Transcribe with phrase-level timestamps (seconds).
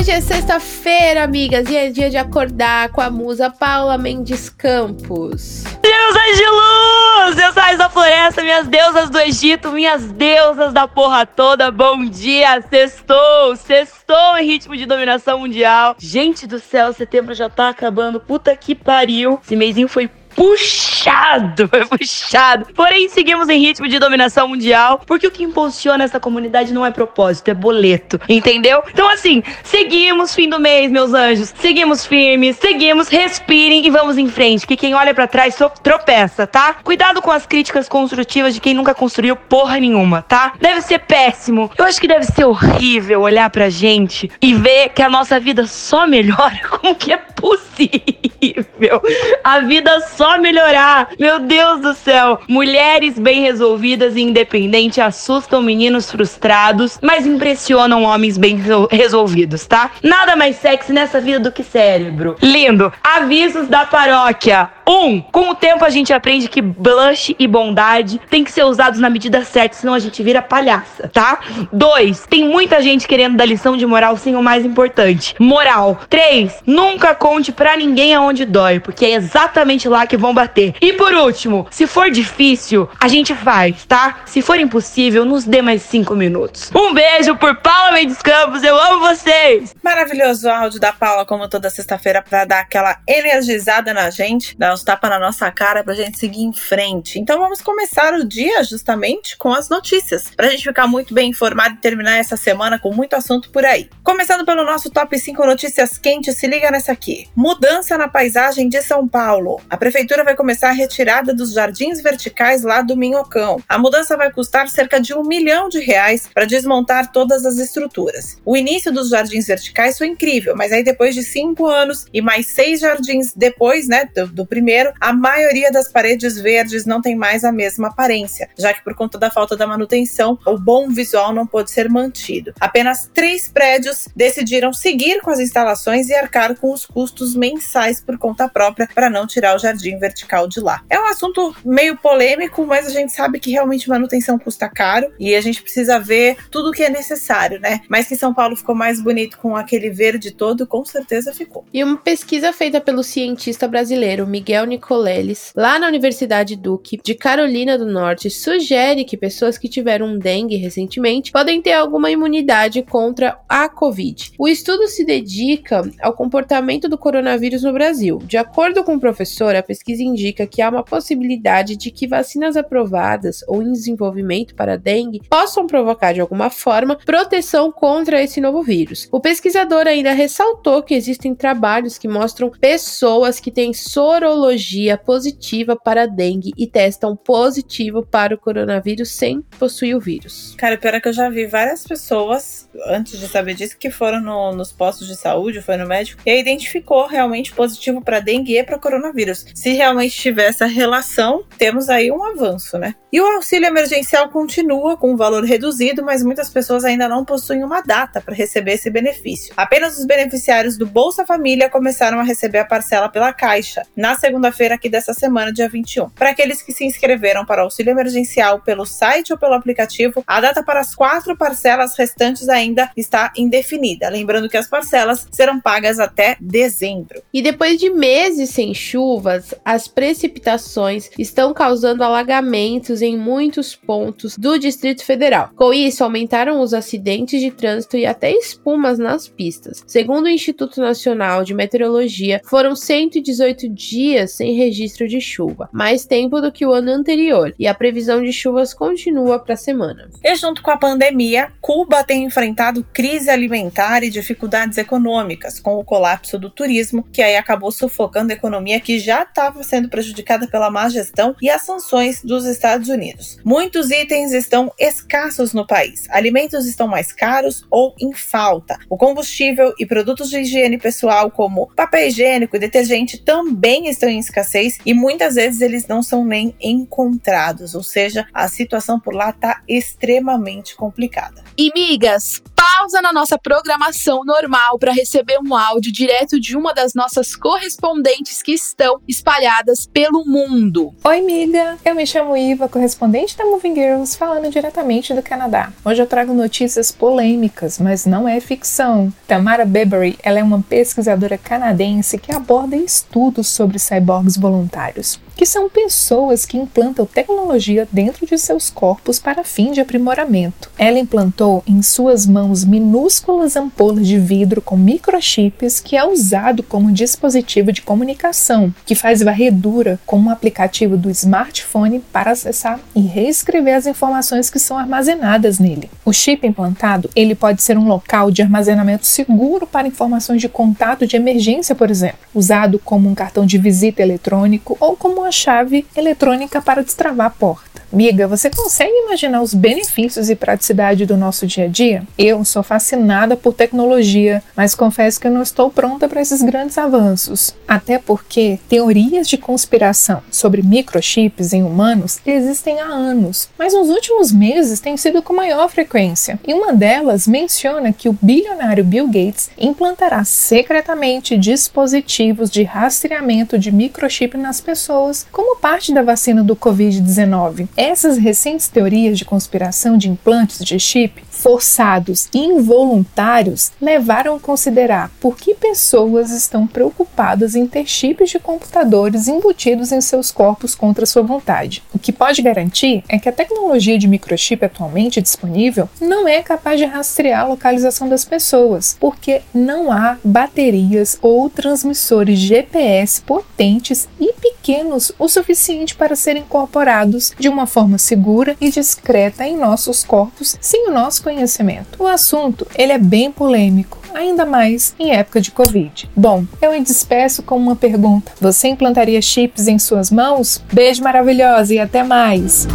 [0.00, 5.62] Hoje é sexta-feira, amigas, e é dia de acordar com a musa Paula Mendes Campos.
[5.82, 7.36] Deusas de luz!
[7.36, 12.62] Deusas da floresta, minhas deusas do Egito, minhas deusas da porra toda, bom dia!
[12.62, 13.54] Sextou!
[13.56, 15.94] Sextou em ritmo de dominação mundial.
[15.98, 18.18] Gente do céu, setembro já tá acabando.
[18.18, 19.38] Puta que pariu.
[19.44, 22.66] Esse mêsinho foi puxado, foi puxado.
[22.74, 26.90] Porém, seguimos em ritmo de dominação mundial, porque o que impulsiona essa comunidade não é
[26.90, 28.82] propósito, é boleto, entendeu?
[28.92, 31.52] Então, assim, seguimos fim do mês, meus anjos.
[31.58, 36.76] Seguimos firmes, seguimos, respirem e vamos em frente, que quem olha para trás tropeça, tá?
[36.82, 40.52] Cuidado com as críticas construtivas de quem nunca construiu porra nenhuma, tá?
[40.60, 41.70] Deve ser péssimo.
[41.76, 45.66] Eu acho que deve ser horrível olhar pra gente e ver que a nossa vida
[45.66, 46.60] só melhora.
[46.70, 49.02] Como que é possível?
[49.42, 51.12] A vida só só melhorar.
[51.18, 52.40] Meu Deus do céu.
[52.46, 59.92] Mulheres bem resolvidas e independentes assustam meninos frustrados, mas impressionam homens bem resolvidos, tá?
[60.02, 62.36] Nada mais sexy nessa vida do que cérebro.
[62.42, 62.92] Lindo.
[63.02, 64.68] Avisos da paróquia.
[64.86, 68.98] Um, com o tempo a gente aprende que blush e bondade tem que ser usados
[68.98, 71.38] na medida certa, senão a gente vira palhaça, tá?
[71.72, 76.00] Dois, tem muita gente querendo dar lição de moral sem o mais importante, moral.
[76.10, 80.74] Três, nunca conte pra ninguém aonde dói, porque é exatamente lá que vão bater.
[80.80, 84.22] E por último, se for difícil, a gente faz, tá?
[84.26, 86.68] Se for impossível, nos dê mais cinco minutos.
[86.74, 89.72] Um beijo por Paula Mendes Campos, eu amo vocês!
[89.82, 94.82] Maravilhoso áudio da Paula, como toda sexta-feira, para dar aquela energizada na gente, dar uns
[94.82, 97.20] tapas na nossa cara pra gente seguir em frente.
[97.20, 101.76] Então vamos começar o dia justamente com as notícias, pra gente ficar muito bem informado
[101.76, 103.88] e terminar essa semana com muito assunto por aí.
[104.02, 107.28] Começando pelo nosso top 5 notícias quentes, se liga nessa aqui.
[107.36, 109.60] Mudança na paisagem de São Paulo.
[109.70, 113.62] A prefeitura vai começar a retirada dos jardins verticais lá do Minhocão.
[113.68, 118.38] A mudança vai custar cerca de um milhão de reais para desmontar todas as estruturas.
[118.44, 122.46] O início dos jardins verticais foi incrível, mas aí depois de cinco anos e mais
[122.46, 127.44] seis jardins depois, né, do, do Primeiro, a maioria das paredes verdes não tem mais
[127.44, 131.46] a mesma aparência, já que por conta da falta da manutenção, o bom visual não
[131.46, 132.52] pôde ser mantido.
[132.60, 138.18] Apenas três prédios decidiram seguir com as instalações e arcar com os custos mensais por
[138.18, 140.82] conta própria para não tirar o jardim vertical de lá.
[140.88, 145.34] É um assunto meio polêmico, mas a gente sabe que realmente manutenção custa caro e
[145.34, 147.80] a gente precisa ver tudo o que é necessário, né?
[147.88, 151.64] Mas que São Paulo ficou mais bonito com aquele verde todo, com certeza ficou.
[151.72, 157.76] E uma pesquisa feita pelo cientista brasileiro Miguel Nicoleles, lá na Universidade Duke de Carolina
[157.76, 163.68] do Norte, sugere que pessoas que tiveram dengue recentemente podem ter alguma imunidade contra a
[163.68, 164.32] Covid.
[164.38, 168.18] O estudo se dedica ao comportamento do coronavírus no Brasil.
[168.24, 172.56] De acordo com o professor, a pesquisa indica que há uma possibilidade de que vacinas
[172.56, 178.62] aprovadas ou em desenvolvimento para dengue possam provocar de alguma forma proteção contra esse novo
[178.62, 179.08] vírus.
[179.10, 185.76] O pesquisador ainda ressaltou que existem trabalhos que mostram pessoas que têm sorologia sorologia positiva
[185.76, 190.54] para dengue e testam positivo para o coronavírus sem possuir o vírus.
[190.56, 194.20] Cara, pior é que eu já vi várias pessoas, antes de saber disso, que foram
[194.20, 198.64] no, nos postos de saúde, foi no médico, e identificou realmente positivo para dengue e
[198.64, 199.44] para coronavírus.
[199.54, 202.94] Se realmente tiver essa relação, temos aí um avanço, né?
[203.12, 207.64] E o auxílio emergencial continua com um valor reduzido, mas muitas pessoas ainda não possuem
[207.64, 209.52] uma data para receber esse benefício.
[209.56, 214.76] Apenas os beneficiários do Bolsa Família começaram a receber a parcela pela Caixa na segunda-feira
[214.76, 216.10] aqui dessa semana, dia 21.
[216.10, 220.40] Para aqueles que se inscreveram para o auxílio emergencial pelo site ou pelo aplicativo, a
[220.40, 224.08] data para as quatro parcelas restantes ainda está indefinida.
[224.08, 227.22] Lembrando que as parcelas serão pagas até dezembro.
[227.34, 234.58] E depois de meses sem chuvas, as precipitações estão causando alagamentos em muitos pontos do
[234.58, 235.50] Distrito Federal.
[235.54, 239.82] Com isso, aumentaram os acidentes de trânsito e até espumas nas pistas.
[239.86, 246.40] Segundo o Instituto Nacional de Meteorologia, foram 118 dias sem registro de chuva, mais tempo
[246.40, 250.08] do que o ano anterior, e a previsão de chuvas continua para a semana.
[250.22, 255.84] E junto com a pandemia, Cuba tem enfrentado crise alimentar e dificuldades econômicas, com o
[255.84, 260.46] colapso do turismo, que aí acabou sufocando a economia que já estava estava sendo prejudicada
[260.46, 263.38] pela má gestão e as sanções dos Estados Unidos.
[263.42, 266.06] Muitos itens estão escassos no país.
[266.10, 268.78] Alimentos estão mais caros ou em falta.
[268.88, 274.18] O combustível e produtos de higiene pessoal, como papel higiênico e detergente, também estão em
[274.18, 277.74] escassez e muitas vezes eles não são nem encontrados.
[277.74, 281.42] Ou seja, a situação por lá está extremamente complicada.
[281.56, 286.92] E migas, pausa na nossa programação normal para receber um áudio direto de uma das
[286.92, 290.94] nossas correspondentes que estão espalhadas pelo mundo.
[291.02, 291.78] Oi, miga!
[291.82, 295.72] Eu me chamo Iva, correspondente da Moving Girls, falando diretamente do Canadá.
[295.82, 299.10] Hoje eu trago notícias polêmicas, mas não é ficção.
[299.26, 305.70] Tamara Bebery, ela é uma pesquisadora canadense que aborda estudos sobre cyborgs voluntários que são
[305.70, 310.70] pessoas que implantam tecnologia dentro de seus corpos para fim de aprimoramento.
[310.76, 316.92] Ela implantou em suas mãos minúsculas ampolas de vidro com microchips que é usado como
[316.92, 323.76] dispositivo de comunicação, que faz varredura com um aplicativo do smartphone para acessar e reescrever
[323.76, 325.90] as informações que são armazenadas nele.
[326.04, 331.06] O chip implantado, ele pode ser um local de armazenamento seguro para informações de contato
[331.06, 335.86] de emergência, por exemplo, usado como um cartão de visita eletrônico ou como uma chave
[335.96, 337.69] eletrônica para destravar a porta.
[337.92, 342.04] Miga, você consegue imaginar os benefícios e praticidade do nosso dia a dia?
[342.16, 346.78] Eu sou fascinada por tecnologia, mas confesso que eu não estou pronta para esses grandes
[346.78, 347.52] avanços.
[347.66, 354.30] Até porque teorias de conspiração sobre microchips em humanos existem há anos, mas nos últimos
[354.30, 356.38] meses têm sido com maior frequência.
[356.46, 363.72] E uma delas menciona que o bilionário Bill Gates implantará secretamente dispositivos de rastreamento de
[363.72, 367.66] microchip nas pessoas como parte da vacina do Covid-19.
[367.82, 375.10] Essas recentes teorias de conspiração de implantes de chip forçados e involuntários levaram a considerar
[375.20, 381.06] por que pessoas estão preocupadas em ter chips de computadores embutidos em seus corpos contra
[381.06, 381.82] sua vontade.
[381.94, 386.78] O que pode garantir é que a tecnologia de microchip atualmente disponível não é capaz
[386.78, 394.32] de rastrear a localização das pessoas, porque não há baterias ou transmissores GPS potentes e
[394.34, 400.56] pequenos o suficiente para serem incorporados de uma forma segura e discreta em nossos corpos
[400.60, 402.02] sem o nosso conhecimento.
[402.02, 406.10] O assunto ele é bem polêmico, ainda mais em época de Covid.
[406.16, 410.62] Bom, eu me despeço com uma pergunta: você implantaria chips em suas mãos?
[410.72, 412.66] Beijo maravilhosa e até mais!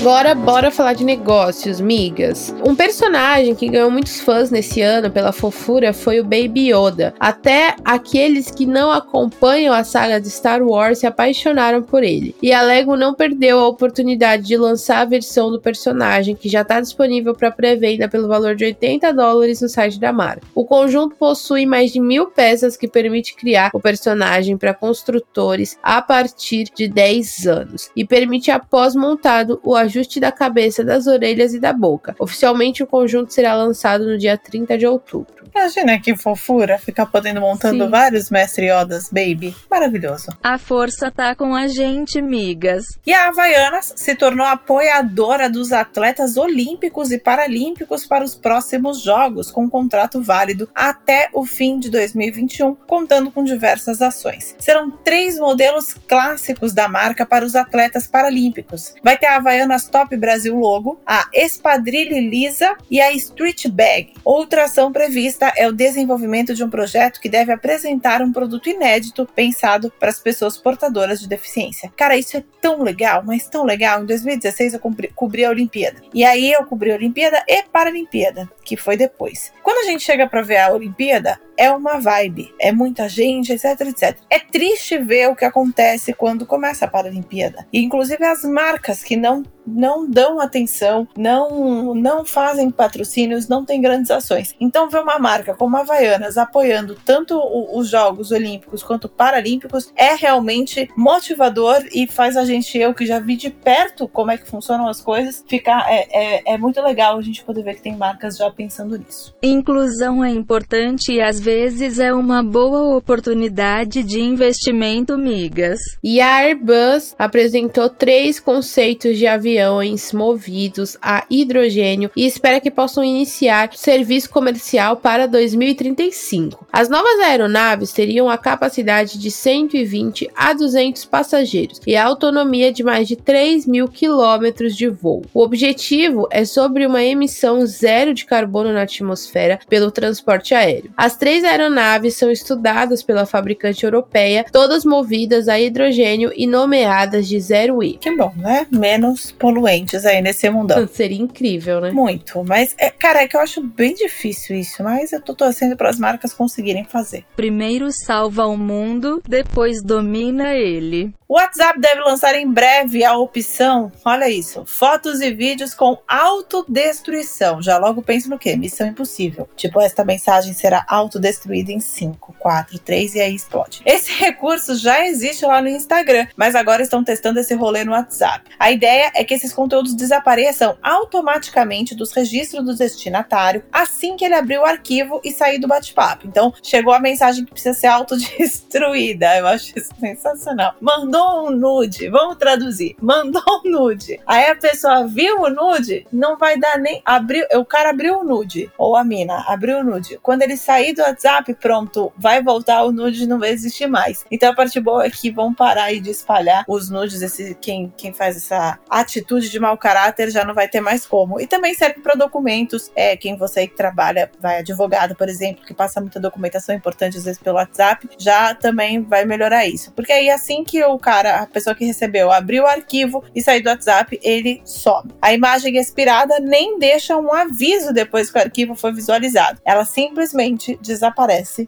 [0.00, 2.54] Agora bora falar de negócios, migas.
[2.66, 7.14] Um personagem que ganhou muitos fãs nesse ano pela fofura foi o Baby Yoda.
[7.18, 12.34] Até aqueles que não acompanham a saga de Star Wars se apaixonaram por ele.
[12.42, 16.62] E a Lego não perdeu a oportunidade de lançar a versão do personagem que já
[16.62, 20.46] está disponível para pré-venda pelo valor de 80 dólares no site da marca.
[20.54, 26.02] O conjunto possui mais de mil peças que permite criar o personagem para construtores a
[26.02, 31.60] partir de 10 anos e permite após montado o ajuste da cabeça, das orelhas e
[31.60, 32.14] da boca.
[32.18, 35.43] Oficialmente, o conjunto será lançado no dia 30 de outubro.
[35.54, 37.90] Imagina que fofura ficar podendo montando Sim.
[37.90, 39.54] vários Mestre Yodas, baby.
[39.70, 40.36] Maravilhoso.
[40.42, 42.98] A força tá com a gente, migas.
[43.06, 49.50] E a Havaianas se tornou apoiadora dos atletas olímpicos e paralímpicos para os próximos Jogos,
[49.50, 54.56] com um contrato válido até o fim de 2021, contando com diversas ações.
[54.58, 58.94] Serão três modelos clássicos da marca para os atletas paralímpicos.
[59.02, 64.14] Vai ter a Havaianas Top Brasil Logo, a Espadrilha Lisa e a Street Bag.
[64.24, 69.26] Outra ação prevista é o desenvolvimento de um projeto que deve apresentar um produto inédito
[69.34, 71.92] pensado para as pessoas portadoras de deficiência.
[71.96, 74.02] Cara, isso é tão legal, mas tão legal.
[74.02, 76.00] Em 2016 eu cobri, cobri a Olimpíada.
[76.12, 79.52] E aí eu cobri a Olimpíada e Paralimpíada, que foi depois.
[79.62, 83.80] Quando a gente chega para ver a Olimpíada, é uma vibe, é muita gente, etc,
[83.82, 84.18] etc.
[84.30, 87.66] É triste ver o que acontece quando começa a Paralimpíada.
[87.72, 93.80] E, inclusive as marcas que não não dão atenção, não não fazem patrocínios, não tem
[93.80, 94.54] grandes ações.
[94.60, 97.38] Então ver uma marca como a Havaianas apoiando tanto
[97.72, 103.18] os Jogos Olímpicos quanto Paralímpicos é realmente motivador e faz a gente, eu que já
[103.18, 107.18] vi de perto como é que funcionam as coisas, ficar é, é, é muito legal
[107.18, 109.34] a gente poder ver que tem marcas já pensando nisso.
[109.42, 115.78] Inclusão é importante e às vezes é uma boa oportunidade de investimento, migas.
[116.02, 123.04] E a Airbus apresentou três conceitos de aviões movidos a hidrogênio e espera que possam
[123.04, 126.66] iniciar serviço comercial para 2035.
[126.72, 132.82] As novas aeronaves teriam a capacidade de 120 a 200 passageiros e a autonomia de
[132.82, 135.22] mais de 3 mil quilômetros de voo.
[135.34, 140.90] O objetivo é sobre uma emissão zero de carbono na atmosfera pelo transporte aéreo.
[140.96, 147.40] As três aeronaves são estudadas pela fabricante europeia, todas movidas a hidrogênio e nomeadas de
[147.40, 147.94] zero I.
[147.94, 148.66] Que bom, né?
[148.70, 150.86] Menos poluentes aí nesse mundão.
[150.86, 151.90] Seria incrível, né?
[151.90, 155.76] Muito, mas é, cara, é que eu acho bem difícil isso, mas eu tô torcendo
[155.76, 157.24] para as marcas conseguirem fazer.
[157.34, 161.12] Primeiro salva o mundo, depois domina ele.
[161.26, 167.62] O WhatsApp deve lançar em breve a opção, olha isso, fotos e vídeos com autodestruição.
[167.62, 168.54] Já logo penso no quê?
[168.54, 169.48] Missão impossível.
[169.56, 171.23] Tipo, esta mensagem será autodestruída
[171.72, 173.82] em 5, 4, 3 e aí explode.
[173.84, 178.50] Esse recurso já existe lá no Instagram, mas agora estão testando esse rolê no WhatsApp.
[178.58, 184.34] A ideia é que esses conteúdos desapareçam automaticamente dos registros do destinatário assim que ele
[184.34, 186.26] abrir o arquivo e sair do bate-papo.
[186.26, 189.36] Então, chegou a mensagem que precisa ser autodestruída.
[189.36, 190.74] Eu acho isso sensacional.
[190.80, 192.96] Mandou um nude, vamos traduzir.
[193.00, 194.20] Mandou um nude.
[194.26, 197.02] Aí a pessoa viu o nude, não vai dar nem.
[197.04, 200.18] Abriu, o cara abriu o nude, ou a mina abriu o nude.
[200.22, 204.24] Quando ele sair do WhatsApp, pronto, vai voltar o nude não vai existir mais.
[204.30, 207.22] Então a parte boa é que vão parar aí de espalhar os nudes.
[207.22, 211.40] Esse, quem, quem faz essa atitude de mau caráter já não vai ter mais como.
[211.40, 212.90] E também serve para documentos.
[212.94, 217.24] É, quem você que trabalha, vai advogado, por exemplo, que passa muita documentação importante às
[217.24, 219.92] vezes pelo WhatsApp, já também vai melhorar isso.
[219.92, 223.62] Porque aí assim que o cara, a pessoa que recebeu, abriu o arquivo e sair
[223.62, 225.12] do WhatsApp, ele some.
[225.22, 229.60] A imagem expirada nem deixa um aviso depois que o arquivo foi visualizado.
[229.64, 231.03] Ela simplesmente desaparece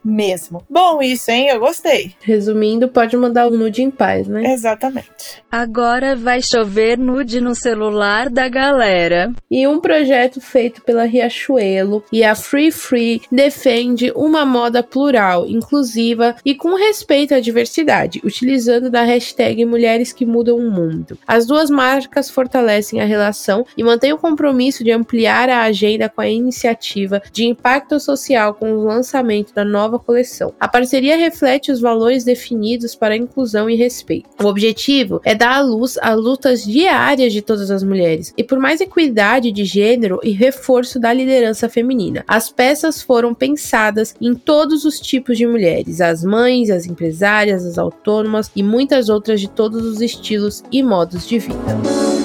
[0.05, 0.65] mesmo.
[0.69, 1.49] Bom, isso, hein?
[1.49, 2.15] Eu gostei.
[2.21, 4.53] Resumindo, pode mandar o nude em paz, né?
[4.53, 5.43] Exatamente.
[5.51, 9.33] Agora vai chover nude no celular da galera.
[9.51, 16.37] E um projeto feito pela Riachuelo e a Free Free defende uma moda plural, inclusiva
[16.45, 21.19] e com respeito à diversidade, utilizando da hashtag Mulheres que Mudam o Mundo.
[21.27, 26.21] As duas marcas fortalecem a relação e mantêm o compromisso de ampliar a agenda com
[26.21, 28.91] a iniciativa de impacto social com o
[29.27, 30.55] lançamento da nova coleção.
[30.61, 34.29] A parceria reflete os valores definidos para inclusão e respeito.
[34.43, 38.59] O objetivo é dar à luz a lutas diárias de todas as mulheres e por
[38.59, 42.25] mais equidade de gênero e reforço da liderança feminina.
[42.29, 47.79] As peças foram pensadas em todos os tipos de mulheres, as mães, as empresárias, as
[47.79, 52.16] autônomas e muitas outras de todos os estilos e modos de vida.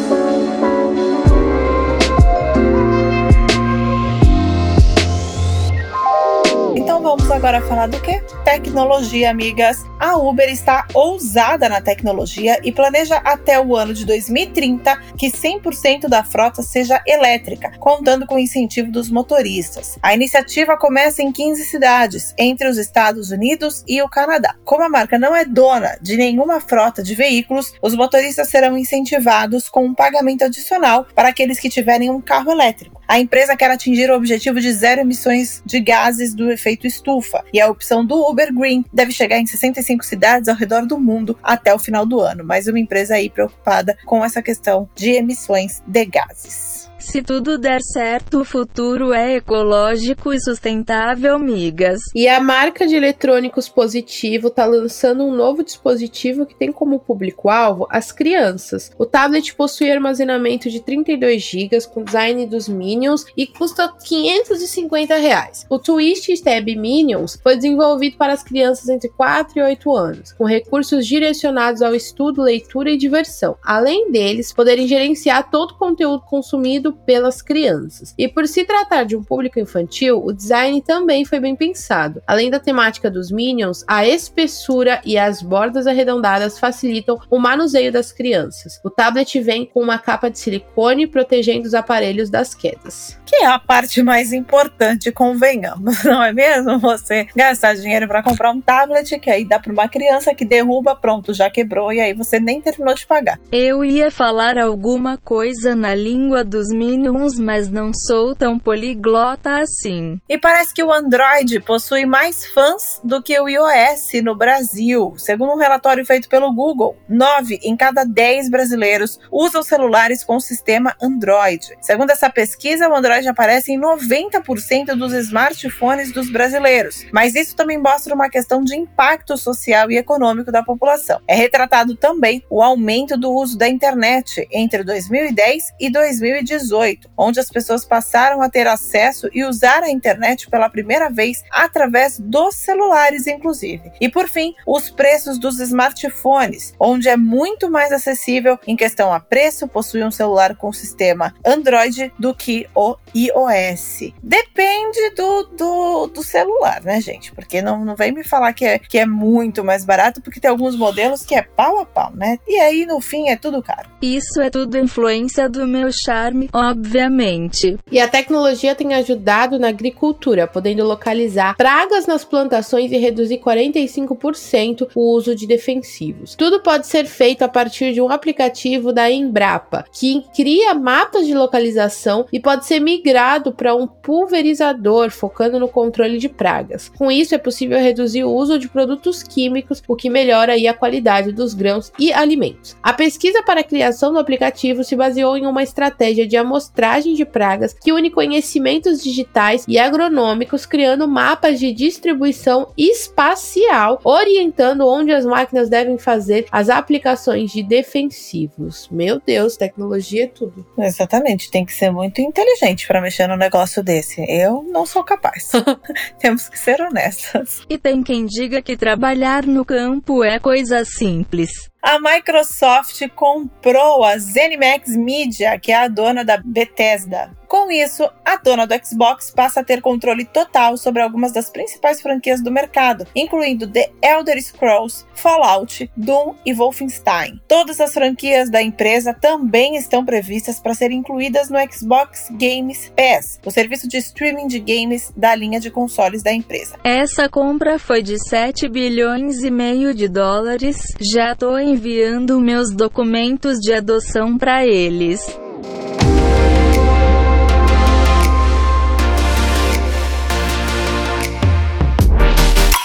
[7.41, 8.21] Agora falar do que?
[8.45, 9.90] Tecnologia, amigas.
[10.01, 16.08] A Uber está ousada na tecnologia e planeja até o ano de 2030 que 100%
[16.08, 20.00] da frota seja elétrica, contando com o incentivo dos motoristas.
[20.01, 24.55] A iniciativa começa em 15 cidades, entre os Estados Unidos e o Canadá.
[24.65, 29.70] Como a marca não é dona de nenhuma frota de veículos, os motoristas serão incentivados
[29.70, 33.00] com um pagamento adicional para aqueles que tiverem um carro elétrico.
[33.12, 37.60] A empresa quer atingir o objetivo de zero emissões de gases do efeito estufa e
[37.60, 41.74] a opção do Uber Green deve chegar em 65 cidades ao redor do mundo até
[41.74, 42.43] o final do ano.
[42.43, 46.80] Mais uma empresa aí preocupada com essa questão de emissões de gases.
[47.01, 52.00] Se tudo der certo, o futuro é ecológico e sustentável, migas.
[52.15, 57.88] E a marca de eletrônicos Positivo está lançando um novo dispositivo que tem como público-alvo
[57.89, 58.91] as crianças.
[59.00, 65.65] O tablet possui armazenamento de 32 GB com design dos Minions e custa 550 reais.
[65.70, 70.46] O Twist Tab Minions foi desenvolvido para as crianças entre 4 e 8 anos, com
[70.46, 73.58] recursos direcionados ao estudo, leitura e diversão.
[73.63, 78.13] Além deles, poderem gerenciar todo o conteúdo consumido pelas crianças.
[78.17, 82.21] E por se tratar de um público infantil, o design também foi bem pensado.
[82.27, 88.12] Além da temática dos Minions, a espessura e as bordas arredondadas facilitam o manuseio das
[88.12, 88.79] crianças.
[88.83, 93.20] O tablet vem com uma capa de silicone protegendo os aparelhos das quedas.
[93.41, 96.77] É a parte mais importante, convenhamos, não é mesmo?
[96.77, 100.95] Você gastar dinheiro para comprar um tablet que aí dá para uma criança que derruba,
[100.95, 103.39] pronto, já quebrou e aí você nem terminou de pagar.
[103.51, 110.21] Eu ia falar alguma coisa na língua dos Minions, mas não sou tão poliglota assim.
[110.29, 115.15] E parece que o Android possui mais fãs do que o iOS no Brasil.
[115.17, 120.41] Segundo um relatório feito pelo Google, 9 em cada 10 brasileiros usam celulares com o
[120.41, 121.75] sistema Android.
[121.81, 127.05] Segundo essa pesquisa, o Android Android aparece em 90% dos smartphones dos brasileiros.
[127.11, 131.19] Mas isso também mostra uma questão de impacto social e econômico da população.
[131.27, 137.50] É retratado também o aumento do uso da internet entre 2010 e 2018, onde as
[137.50, 143.27] pessoas passaram a ter acesso e usar a internet pela primeira vez através dos celulares,
[143.27, 143.91] inclusive.
[144.00, 149.19] E por fim, os preços dos smartphones, onde é muito mais acessível em questão a
[149.19, 152.95] preço possuir um celular com sistema Android do que o
[153.27, 154.13] iOS.
[154.23, 157.31] Depende do, do, do celular, né, gente?
[157.31, 160.49] Porque não, não vem me falar que é, que é muito mais barato, porque tem
[160.49, 162.39] alguns modelos que é pau a pau, né?
[162.47, 163.89] E aí, no fim, é tudo caro.
[164.01, 167.77] Isso é tudo influência do meu charme, obviamente.
[167.91, 174.89] E a tecnologia tem ajudado na agricultura, podendo localizar pragas nas plantações e reduzir 45%
[174.95, 176.35] o uso de defensivos.
[176.35, 181.33] Tudo pode ser feito a partir de um aplicativo da Embrapa, que cria mapas de
[181.33, 183.10] localização e pode ser migrado
[183.51, 186.89] para um pulverizador focando no controle de pragas.
[186.89, 191.31] Com isso é possível reduzir o uso de produtos químicos, o que melhora a qualidade
[191.31, 192.75] dos grãos e alimentos.
[192.83, 197.25] A pesquisa para a criação do aplicativo se baseou em uma estratégia de amostragem de
[197.25, 205.25] pragas que une conhecimentos digitais e agronômicos, criando mapas de distribuição espacial, orientando onde as
[205.25, 208.87] máquinas devem fazer as aplicações de defensivos.
[208.91, 210.65] Meu Deus, tecnologia é tudo.
[210.77, 214.21] Exatamente, tem que ser muito inteligente para mexer num negócio desse.
[214.27, 215.50] Eu não sou capaz.
[216.19, 217.62] Temos que ser honestas.
[217.69, 221.70] E tem quem diga que trabalhar no campo é coisa simples.
[221.81, 227.35] A Microsoft comprou a ZeniMax Media, que é a dona da Bethesda.
[227.51, 232.01] Com isso, a dona do Xbox passa a ter controle total sobre algumas das principais
[232.01, 237.41] franquias do mercado, incluindo The Elder Scrolls, Fallout, Doom e Wolfenstein.
[237.50, 243.38] Todas as franquias da empresa também estão previstas para serem incluídas no Xbox Games Pass,
[243.45, 246.77] o serviço de streaming de games da linha de consoles da empresa.
[246.85, 250.77] Essa compra foi de 7 bilhões e meio de dólares.
[251.01, 255.25] Já tô enviando meus documentos de adoção para eles.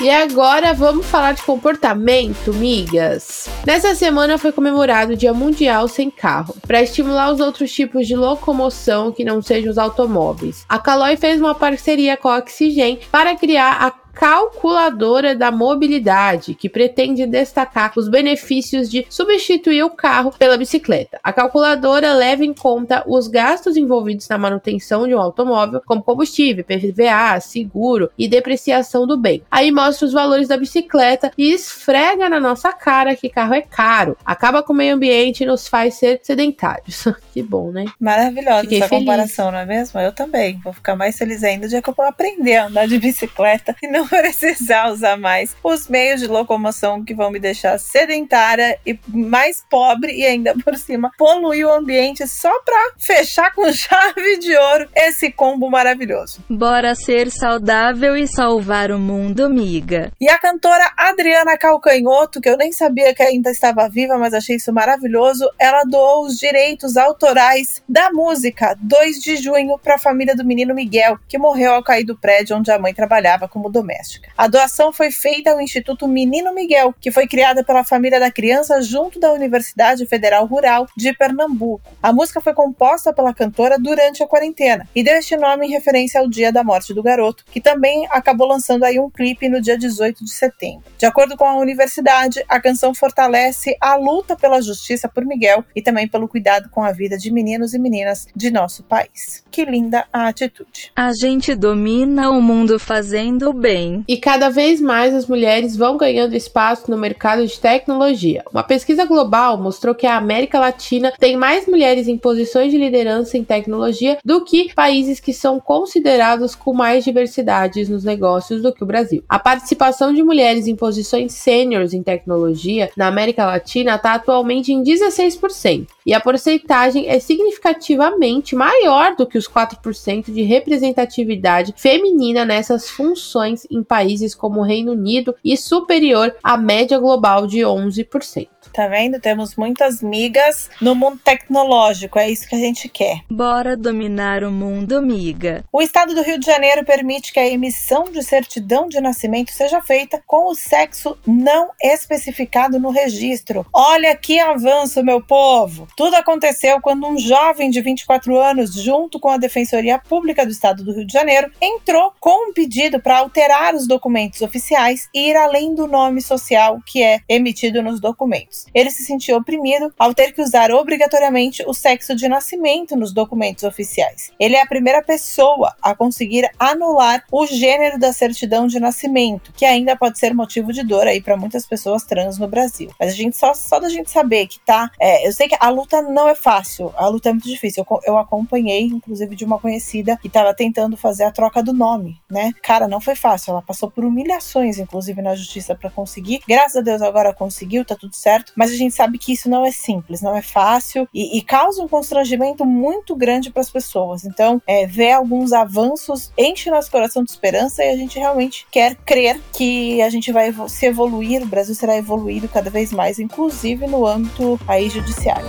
[0.00, 3.48] E agora vamos falar de comportamento, migas.
[3.66, 8.14] Nessa semana foi comemorado o Dia Mundial Sem Carro, para estimular os outros tipos de
[8.14, 10.64] locomoção que não sejam os automóveis.
[10.68, 16.70] A Caloi fez uma parceria com a Oxygen para criar a calculadora da mobilidade, que
[16.70, 21.20] pretende destacar os benefícios de substituir o carro pela bicicleta.
[21.22, 26.64] A calculadora leva em conta os gastos envolvidos na manutenção de um automóvel, como combustível,
[26.64, 29.42] PVA, seguro e depreciação do bem.
[29.50, 34.16] Aí mostra os valores da bicicleta e esfrega na nossa cara que carro é caro,
[34.24, 37.04] acaba com o meio ambiente e nos faz ser sedentários.
[37.34, 37.84] que bom, né?
[38.00, 39.04] Maravilhosa Fiquei essa feliz.
[39.04, 40.00] comparação, não é mesmo?
[40.00, 40.58] Eu também.
[40.64, 43.76] Vou ficar mais feliz ainda o dia que eu vou aprender a andar de bicicleta
[43.82, 48.98] e não precisar usar mais os meios de locomoção que vão me deixar sedentária e
[49.08, 54.56] mais pobre e ainda por cima poluir o ambiente só pra fechar com chave de
[54.56, 56.40] ouro esse combo maravilhoso.
[56.48, 60.10] Bora ser saudável e salvar o mundo, amiga.
[60.20, 64.56] E a cantora Adriana Calcanhoto, que eu nem sabia que ainda estava viva, mas achei
[64.56, 70.34] isso maravilhoso, ela doou os direitos autorais da música 2 de junho para a família
[70.34, 73.95] do menino Miguel, que morreu ao cair do prédio onde a mãe trabalhava como doméstica.
[74.36, 78.80] A doação foi feita ao Instituto Menino Miguel, que foi criada pela família da criança
[78.82, 81.90] junto da Universidade Federal Rural de Pernambuco.
[82.02, 86.20] A música foi composta pela cantora durante a quarentena e deu este nome em referência
[86.20, 89.78] ao dia da morte do garoto, que também acabou lançando aí um clipe no dia
[89.78, 90.84] 18 de setembro.
[90.98, 95.82] De acordo com a universidade, a canção fortalece a luta pela justiça por Miguel e
[95.82, 99.44] também pelo cuidado com a vida de meninos e meninas de nosso país.
[99.50, 100.92] Que linda a atitude.
[100.94, 103.85] A gente domina o mundo fazendo bem.
[104.06, 108.44] E cada vez mais as mulheres vão ganhando espaço no mercado de tecnologia.
[108.52, 113.36] Uma pesquisa global mostrou que a América Latina tem mais mulheres em posições de liderança
[113.36, 118.82] em tecnologia do que países que são considerados com mais diversidades nos negócios do que
[118.82, 119.22] o Brasil.
[119.28, 124.82] A participação de mulheres em posições sêniores em tecnologia na América Latina está atualmente em
[124.82, 132.88] 16%, e a porcentagem é significativamente maior do que os 4% de representatividade feminina nessas
[132.88, 138.48] funções em países como o Reino Unido e superior à média global de 11%.
[138.72, 139.20] Tá vendo?
[139.20, 143.20] Temos muitas migas no mundo tecnológico, é isso que a gente quer.
[143.30, 145.64] Bora dominar o mundo, miga.
[145.72, 149.80] O estado do Rio de Janeiro permite que a emissão de certidão de nascimento seja
[149.80, 153.66] feita com o sexo não especificado no registro.
[153.72, 155.88] Olha que avanço, meu povo!
[155.96, 160.84] Tudo aconteceu quando um jovem de 24 anos, junto com a Defensoria Pública do Estado
[160.84, 165.36] do Rio de Janeiro, entrou com um pedido para alterar os documentos oficiais e ir
[165.36, 168.55] além do nome social que é emitido nos documentos.
[168.74, 173.64] Ele se sentiu oprimido ao ter que usar obrigatoriamente o sexo de nascimento nos documentos
[173.64, 174.32] oficiais.
[174.38, 179.64] Ele é a primeira pessoa a conseguir anular o gênero da certidão de nascimento, que
[179.64, 182.90] ainda pode ser motivo de dor aí para muitas pessoas trans no Brasil.
[182.98, 184.90] Mas a gente só, só da gente saber que tá.
[185.00, 187.86] É, eu sei que a luta não é fácil, a luta é muito difícil.
[187.88, 192.20] Eu, eu acompanhei, inclusive, de uma conhecida que estava tentando fazer a troca do nome,
[192.30, 192.52] né?
[192.62, 193.52] Cara, não foi fácil.
[193.52, 196.40] Ela passou por humilhações, inclusive, na justiça para conseguir.
[196.46, 198.45] Graças a Deus agora conseguiu, tá tudo certo.
[198.54, 201.82] Mas a gente sabe que isso não é simples, não é fácil e, e causa
[201.82, 204.24] um constrangimento muito grande para as pessoas.
[204.24, 208.96] Então, é, ver alguns avanços enche nosso coração de esperança e a gente realmente quer
[208.96, 213.86] crer que a gente vai se evoluir, o Brasil será evoluído cada vez mais, inclusive
[213.86, 215.46] no âmbito aí judiciário.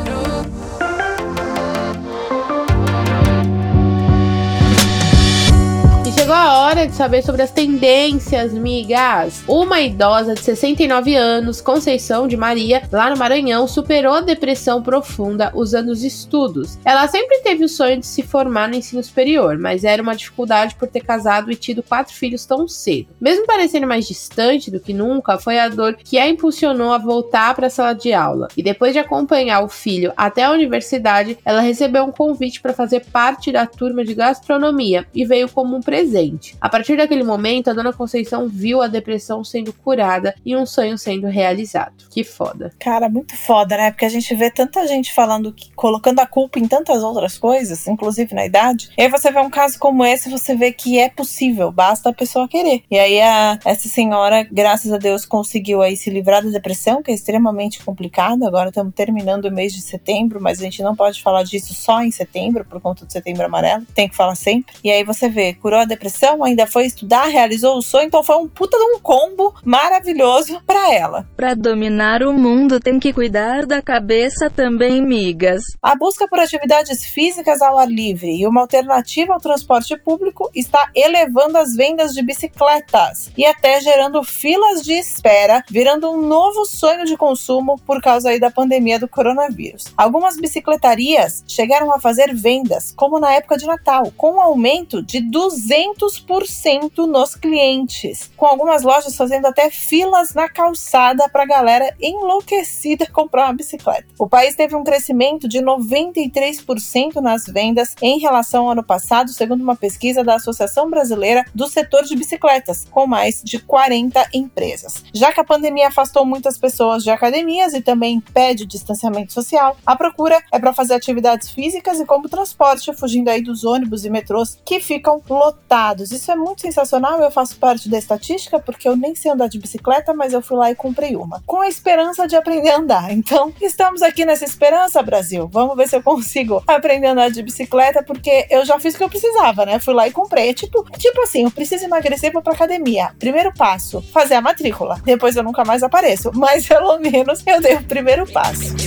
[6.27, 9.45] Chegou a hora de saber sobre as tendências, migas.
[9.47, 15.53] Uma idosa de 69 anos, Conceição de Maria, lá no Maranhão, superou a depressão profunda
[15.55, 16.77] usando os estudos.
[16.83, 20.75] Ela sempre teve o sonho de se formar no ensino superior, mas era uma dificuldade
[20.75, 23.07] por ter casado e tido quatro filhos tão cedo.
[23.21, 27.55] Mesmo parecendo mais distante do que nunca, foi a dor que a impulsionou a voltar
[27.55, 28.49] para a sala de aula.
[28.57, 33.05] E depois de acompanhar o filho até a universidade, ela recebeu um convite para fazer
[33.13, 36.57] parte da turma de gastronomia e veio como um presente presente.
[36.59, 40.97] A partir daquele momento, a dona Conceição viu a depressão sendo curada e um sonho
[40.97, 41.93] sendo realizado.
[42.09, 42.73] Que foda.
[42.79, 43.91] Cara, muito foda, né?
[43.91, 47.87] Porque a gente vê tanta gente falando que colocando a culpa em tantas outras coisas,
[47.87, 48.89] inclusive na idade.
[48.97, 52.13] E aí você vê um caso como esse, você vê que é possível, basta a
[52.13, 52.83] pessoa querer.
[52.89, 57.11] E aí a, essa senhora, graças a Deus, conseguiu aí se livrar da depressão, que
[57.11, 58.45] é extremamente complicado.
[58.45, 62.01] Agora estamos terminando o mês de setembro, mas a gente não pode falar disso só
[62.01, 63.85] em setembro, por conta do setembro amarelo.
[63.93, 64.75] Tem que falar sempre.
[64.83, 68.23] E aí você vê, curou a depressão depressão, ainda foi estudar, realizou o sonho, então
[68.23, 71.27] foi um puta de um combo maravilhoso para ela.
[71.35, 75.63] Para dominar o mundo tem que cuidar da cabeça também, migas.
[75.81, 80.89] A busca por atividades físicas ao ar livre e uma alternativa ao transporte público está
[80.95, 87.05] elevando as vendas de bicicletas e até gerando filas de espera, virando um novo sonho
[87.05, 89.85] de consumo por causa aí da pandemia do coronavírus.
[89.97, 95.19] Algumas bicicletarias chegaram a fazer vendas, como na época de Natal, com um aumento de
[95.19, 101.95] 200 200% nos clientes, com algumas lojas fazendo até filas na calçada para a galera
[102.01, 104.05] enlouquecida comprar uma bicicleta.
[104.17, 109.61] O país teve um crescimento de 93% nas vendas em relação ao ano passado, segundo
[109.61, 115.03] uma pesquisa da Associação Brasileira do Setor de Bicicletas, com mais de 40 empresas.
[115.13, 119.77] Já que a pandemia afastou muitas pessoas de academias e também impede o distanciamento social,
[119.85, 124.09] a procura é para fazer atividades físicas e como transporte, fugindo aí dos ônibus e
[124.09, 127.21] metrôs que ficam lotados isso é muito sensacional.
[127.21, 130.57] Eu faço parte da estatística porque eu nem sei andar de bicicleta, mas eu fui
[130.57, 133.11] lá e comprei uma, com a esperança de aprender a andar.
[133.11, 135.47] Então, estamos aqui nessa esperança, Brasil.
[135.51, 138.97] Vamos ver se eu consigo aprender a andar de bicicleta, porque eu já fiz o
[138.97, 139.79] que eu precisava, né?
[139.79, 140.49] Fui lá e comprei.
[140.49, 143.11] É tipo, tipo assim, eu preciso emagrecer para pra academia.
[143.19, 145.01] Primeiro passo, fazer a matrícula.
[145.03, 148.86] Depois eu nunca mais apareço, mas pelo menos eu dei o primeiro passo.